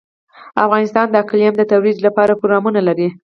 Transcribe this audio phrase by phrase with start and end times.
[0.65, 3.07] افغانستان د اقلیم د ترویج لپاره پروګرامونه لري.